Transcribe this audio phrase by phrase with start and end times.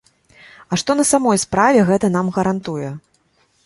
[0.71, 2.89] А што на самой справе гэта нам гарантуе?